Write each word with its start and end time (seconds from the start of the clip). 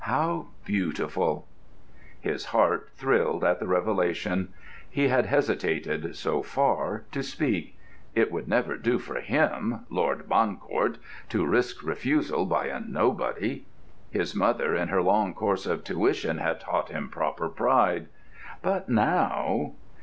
How 0.05 0.47
beautiful! 0.65 1.47
His 2.19 2.45
heart 2.45 2.89
thrilled 2.95 3.43
at 3.43 3.59
the 3.59 3.67
revelation. 3.67 4.51
He 4.89 5.09
had 5.09 5.27
hesitated, 5.27 6.15
so 6.15 6.41
far, 6.41 7.03
to 7.11 7.21
speak. 7.21 7.77
It 8.15 8.31
would 8.31 8.47
never 8.47 8.77
do 8.77 8.97
for 8.97 9.21
him—Lord 9.21 10.27
Bancourt—to 10.27 11.45
risk 11.45 11.83
refusal 11.83 12.47
by 12.47 12.65
a 12.65 12.79
nobody. 12.79 13.63
His 14.09 14.33
mother, 14.33 14.73
in 14.75 14.87
her 14.87 15.03
long 15.03 15.35
course 15.35 15.67
of 15.67 15.83
tuition, 15.83 16.39
had 16.39 16.59
taught 16.59 16.89
him 16.89 17.07
proper 17.07 17.47
pride. 17.47 18.07
But 18.63 18.89
now.... 18.89 19.73